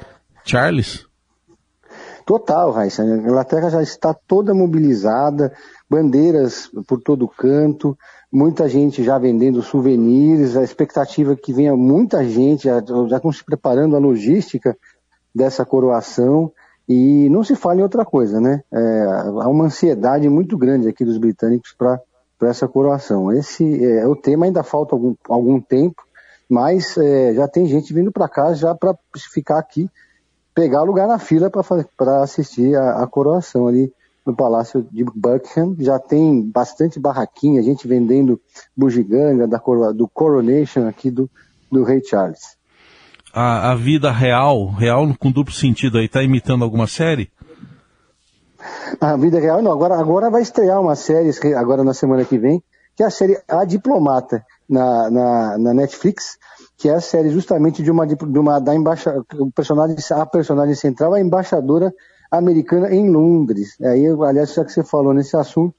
Charles? 0.44 1.09
Total, 2.30 2.70
Raíssa. 2.70 3.02
A 3.02 3.06
Inglaterra 3.06 3.70
já 3.70 3.82
está 3.82 4.14
toda 4.14 4.54
mobilizada, 4.54 5.52
bandeiras 5.90 6.70
por 6.86 7.02
todo 7.02 7.26
canto, 7.26 7.98
muita 8.30 8.68
gente 8.68 9.02
já 9.02 9.18
vendendo 9.18 9.60
souvenirs, 9.62 10.56
a 10.56 10.62
expectativa 10.62 11.32
é 11.32 11.36
que 11.36 11.52
venha 11.52 11.74
muita 11.74 12.22
gente, 12.22 12.68
já, 12.68 12.80
já 13.08 13.16
estão 13.16 13.32
se 13.32 13.44
preparando 13.44 13.96
a 13.96 13.98
logística 13.98 14.78
dessa 15.34 15.64
coroação. 15.64 16.52
E 16.88 17.28
não 17.30 17.42
se 17.42 17.56
fala 17.56 17.80
em 17.80 17.82
outra 17.82 18.04
coisa, 18.04 18.40
né? 18.40 18.62
É, 18.72 19.04
há 19.42 19.48
uma 19.48 19.64
ansiedade 19.64 20.28
muito 20.28 20.56
grande 20.56 20.86
aqui 20.86 21.04
dos 21.04 21.18
britânicos 21.18 21.74
para 21.76 22.00
essa 22.42 22.68
coroação. 22.68 23.32
Esse 23.32 23.84
é, 23.84 24.06
o 24.06 24.14
tema 24.14 24.46
ainda 24.46 24.62
falta 24.62 24.94
algum, 24.94 25.16
algum 25.28 25.60
tempo, 25.60 26.00
mas 26.48 26.96
é, 26.96 27.34
já 27.34 27.48
tem 27.48 27.66
gente 27.66 27.92
vindo 27.92 28.12
para 28.12 28.28
cá 28.28 28.54
já 28.54 28.72
para 28.72 28.96
ficar 29.32 29.58
aqui, 29.58 29.90
pegar 30.54 30.82
lugar 30.82 31.06
na 31.06 31.18
fila 31.18 31.50
para 31.96 32.22
assistir 32.22 32.76
a, 32.76 33.02
a, 33.02 33.06
coroação 33.06 33.66
ali 33.66 33.92
no 34.26 34.34
Palácio 34.34 34.86
de 34.90 35.04
Buckingham. 35.04 35.76
Já 35.78 35.98
tem 35.98 36.42
bastante 36.42 36.98
barraquinha, 36.98 37.62
gente 37.62 37.86
vendendo 37.86 38.40
bugiganga 38.76 39.46
da, 39.46 39.58
do 39.94 40.08
Coronation 40.08 40.86
aqui 40.86 41.10
do, 41.10 41.30
do 41.70 41.82
Rei 41.82 42.02
Charles 42.02 42.60
a, 43.32 43.72
a 43.72 43.74
vida 43.74 44.10
real, 44.10 44.66
real 44.68 45.06
com 45.18 45.30
duplo 45.30 45.54
sentido 45.54 45.98
aí, 45.98 46.08
tá 46.08 46.22
imitando 46.22 46.64
alguma 46.64 46.86
série? 46.86 47.30
A 49.00 49.16
vida 49.16 49.38
real 49.38 49.62
não, 49.62 49.72
agora, 49.72 49.98
agora 49.98 50.30
vai 50.30 50.42
estrear 50.42 50.80
uma 50.80 50.96
série, 50.96 51.30
agora 51.54 51.82
na 51.82 51.94
semana 51.94 52.24
que 52.24 52.38
vem, 52.38 52.62
que 52.96 53.02
é 53.02 53.06
a 53.06 53.10
série 53.10 53.40
A 53.48 53.64
Diplomata, 53.64 54.44
na, 54.68 55.10
na, 55.10 55.58
na 55.58 55.74
Netflix, 55.74 56.38
que 56.80 56.88
é 56.88 56.94
a 56.94 57.00
série 57.00 57.28
justamente 57.28 57.82
de 57.82 57.90
uma, 57.90 58.06
de 58.06 58.38
uma 58.38 58.58
da 58.58 58.74
embaixada, 58.74 59.22
o 59.38 59.52
personagem, 59.52 59.96
a 60.12 60.24
personagem 60.24 60.74
central, 60.74 61.12
a 61.12 61.20
embaixadora 61.20 61.92
americana 62.30 62.90
em 62.90 63.10
Londres. 63.10 63.78
Aí, 63.82 64.06
aliás, 64.06 64.54
já 64.54 64.64
que 64.64 64.72
você 64.72 64.82
falou 64.82 65.12
nesse 65.12 65.36
assunto, 65.36 65.74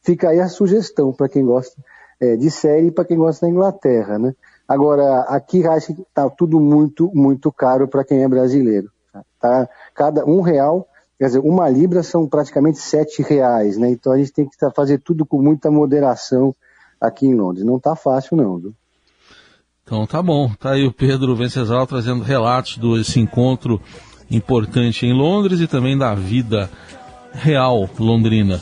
fica 0.00 0.30
aí 0.30 0.40
a 0.40 0.48
sugestão 0.48 1.12
para 1.12 1.28
quem 1.28 1.44
gosta 1.44 1.76
é, 2.18 2.36
de 2.36 2.50
série 2.50 2.86
e 2.86 2.90
para 2.90 3.04
quem 3.04 3.18
gosta 3.18 3.44
da 3.44 3.52
Inglaterra, 3.52 4.18
né? 4.18 4.34
Agora, 4.66 5.20
aqui 5.28 5.66
acho 5.66 5.94
que 5.94 6.00
está 6.00 6.28
tudo 6.30 6.58
muito, 6.58 7.10
muito 7.14 7.52
caro 7.52 7.86
para 7.86 8.02
quem 8.02 8.22
é 8.22 8.28
brasileiro. 8.28 8.90
Tá? 9.38 9.68
Cada 9.94 10.24
um 10.24 10.40
real, 10.40 10.88
quer 11.18 11.26
dizer, 11.26 11.40
uma 11.40 11.68
libra 11.68 12.02
são 12.02 12.26
praticamente 12.26 12.78
sete 12.78 13.22
reais, 13.22 13.76
né? 13.76 13.90
Então 13.90 14.10
a 14.10 14.16
gente 14.16 14.32
tem 14.32 14.48
que 14.48 14.56
fazer 14.74 15.00
tudo 15.00 15.26
com 15.26 15.42
muita 15.42 15.70
moderação 15.70 16.56
aqui 16.98 17.26
em 17.26 17.34
Londres. 17.34 17.62
Não 17.62 17.76
está 17.76 17.94
fácil 17.94 18.38
não, 18.38 18.56
viu? 18.56 18.74
Então 19.86 20.04
tá 20.04 20.20
bom. 20.20 20.50
Tá 20.58 20.72
aí 20.72 20.84
o 20.84 20.92
Pedro 20.92 21.36
Venceslau 21.36 21.86
trazendo 21.86 22.24
relatos 22.24 22.76
desse 22.76 23.20
encontro 23.20 23.80
importante 24.28 25.06
em 25.06 25.12
Londres 25.12 25.60
e 25.60 25.68
também 25.68 25.96
da 25.96 26.12
vida 26.12 26.68
real 27.32 27.88
londrina. 27.96 28.60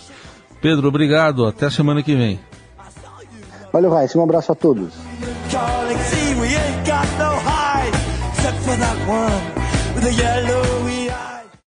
Pedro, 0.61 0.89
obrigado. 0.89 1.47
Até 1.47 1.67
a 1.67 1.71
semana 1.71 2.03
que 2.03 2.15
vem. 2.15 2.39
Valeu, 3.73 3.91
Raíssa. 3.91 4.19
Um 4.19 4.23
abraço 4.23 4.53
a 4.53 4.55
todos. 4.55 4.93
calling, 5.55 5.99
see 6.11 6.35
we 6.41 6.49
ain't 6.49 6.87
got 6.87 7.09
no 7.19 7.31
hide 7.49 7.95
except 8.31 8.59
for 8.67 8.77
that 8.77 8.99
one 9.07 9.95
with 9.95 10.05
the 10.05 10.13
yellowy 10.13 10.74